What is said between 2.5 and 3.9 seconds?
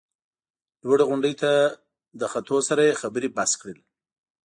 سره یې خبرې بس کړل.